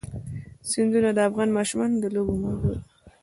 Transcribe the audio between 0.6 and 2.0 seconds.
سیندونه د افغان ماشومانو